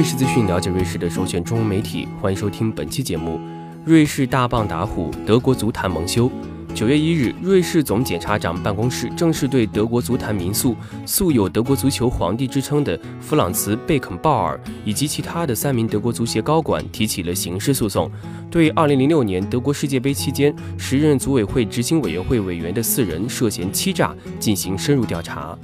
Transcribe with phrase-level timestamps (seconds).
[0.00, 2.08] 瑞士资讯，了解瑞士的首选中文媒体。
[2.22, 3.38] 欢迎收听本期节目。
[3.84, 6.32] 瑞士大棒打虎，德国足坛蒙羞。
[6.74, 18.10] 九月一日，瑞士总检察长办公室正式对德国足坛民宿、素有“德国足球皇帝”之称的弗朗茨·贝肯鲍尔以及其他的三名德国足协高管提起了刑事诉讼，
[18.50, 25.58] 对二零零六年德国世界杯期间时任组委会执行委员会委员的四人涉嫌欺诈进行深入调查。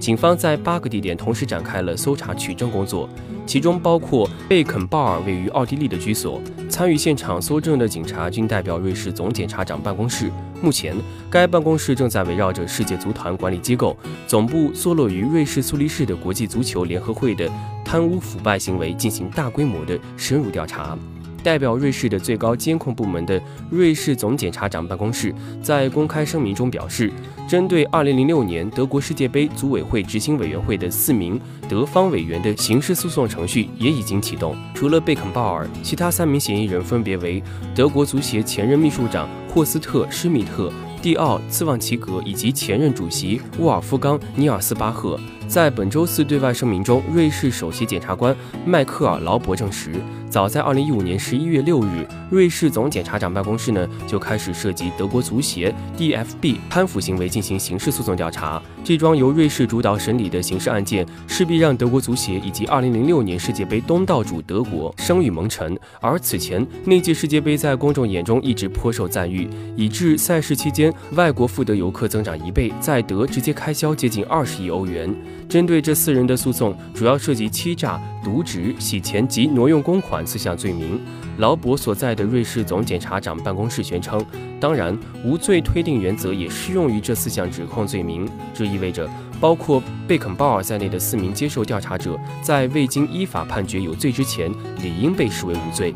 [0.00, 3.06] 警方在八个地点同时展开了搜查取证工作，
[3.46, 6.40] 其中包括贝肯鲍尔位于奥地利的居所。
[6.70, 10.30] 参与现场搜证的警察均代表瑞士总检察长办公室。
[10.62, 10.96] 目前，
[11.30, 13.94] 该办公室正在围绕着世界足坛管理机构
[14.26, 17.50] 总部坐落于瑞士苏黎世的国际足球联合会的
[17.84, 20.96] 贪污腐败行为进行大规模的深入调查。
[21.42, 23.40] 代表瑞士的最高监控部门的
[23.70, 27.12] 瑞士总检察长办公室在公开声明中表示，
[27.48, 34.54] 针对2006年德国世界杯组委会执行委员会的四名德方委员的刑事诉讼程序也已经启动。
[34.74, 37.42] 除了贝肯鲍尔，其他三名嫌疑人分别为
[37.74, 45.18] 德国足协前任秘书长霍斯特·施密特、蒂奥·茨旺奇格以及前任主席沃尔夫冈·尼尔斯巴赫。
[45.50, 48.34] 在本周四对外声明中，瑞士首席检察官
[48.64, 49.90] 迈克尔·劳伯证实。
[50.28, 58.62] 早在二零一五年十一月六日，瑞士总检察长办公室呢就开始涉及德国足协 DFB 贪腐行为进行刑事诉讼调查。
[58.84, 65.76] 这桩由瑞士主导审理的刑事案件，势必让德国足协以及二零零六年世界杯东道主德国声誉蒙尘。
[66.00, 75.12] 而此前那届世界杯在公众眼中一直颇受赞誉，以致赛事期间外国赴德游客增长一倍，在德直接开销接近二十亿欧元。
[75.48, 81.00] 针对这四人的诉讼，主要涉及欺诈、渎职、洗钱及挪用公款四项罪名。
[81.38, 84.22] 劳勃所在的瑞士总检察长办公室宣称，
[84.60, 88.28] 当然，无罪推定原则也适用于这四项指控罪名。
[88.52, 89.08] 这意味着，
[89.40, 94.52] 包括贝肯鲍尔在内的四名接受调查者，在未经依法判决有罪之前，
[94.82, 95.94] 理应被视为无罪。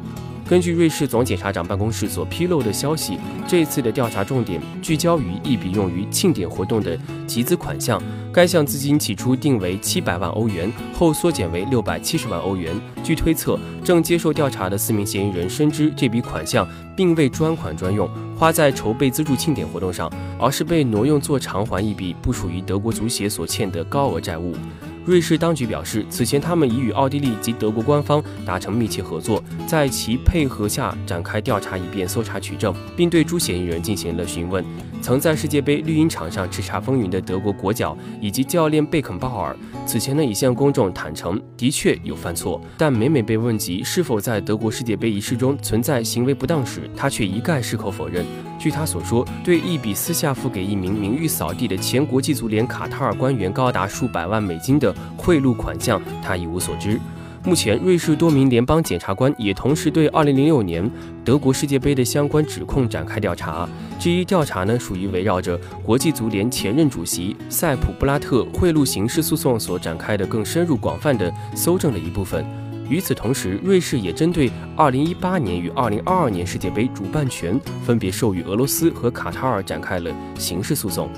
[0.54, 6.96] 根据瑞士总检察长办公室所披露的消息，这次的调查重点聚焦于一笔用于庆典活动的
[7.26, 8.00] 集资款项。
[8.32, 12.72] 该项资金起初定为七百万欧元，后缩减为六百七十万欧元。
[13.02, 16.64] 据推测，正接受调查的四名嫌疑人深知这笔款项
[16.96, 18.08] 并未专款专用，
[18.38, 20.08] 花在筹备资助庆典活动上，
[20.38, 24.54] 而是被挪用作偿还一笔不属于德国足协所欠的高额债务。
[25.04, 34.64] 瑞士当局表示，此前他们已与奥地利及德国官方达成密切合作，在其配合下展开调查，以便搜查取证，并对诸嫌疑人进行了询问。
[35.02, 39.54] 曾在世界杯绿茵场上叱咤风云的德国国脚以及教练贝肯鲍尔，
[39.84, 48.24] 此前呢已向公众坦诚，的确有犯错，但每每被问及是否在德国世界杯仪式中存在行为不当时，他却一概矢口否认。
[48.58, 56.98] 据他所说，对一笔私下付给一名名誉扫地的前国际足联卡塔尔官员高达数百万美金的贿赂款项，他一无所知。
[57.46, 60.90] 目前，瑞士多名联邦检察官也同时对2006年
[61.22, 63.68] 德国世界杯的相关指控展开调查。
[63.98, 72.42] 这一调查呢，属于围绕着国际足联前任主席塞普布拉特贿赂刑事诉讼所展开的更深入广泛的搜证的一部分。
[72.88, 81.08] 与此同时，瑞士也针对2018年与2022年世界杯主办权分别授予俄罗斯和卡塔尔展开了刑事诉讼。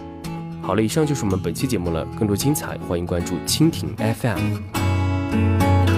[0.62, 2.04] 好了，以上就是我们本期节目了。
[2.18, 5.95] 更多精彩，欢迎关注蜻蜓 FM。